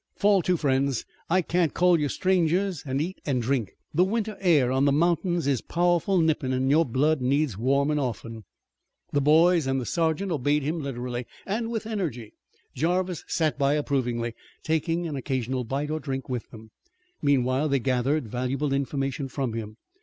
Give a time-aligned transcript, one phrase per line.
[0.15, 3.73] Fall to, friends I can't call you strangers, an' eat an' drink.
[3.93, 8.43] The winter air on the mountains is powerful nippin' an' your blood needs warmin' often."
[9.11, 12.33] The boys and the sergeant obeyed him literally and with energy.
[12.73, 14.33] Jarvis sat by approvingly,
[14.63, 16.71] taking an occasional bite or drink with them.
[17.21, 19.77] Meanwhile they gathered valuable information from him.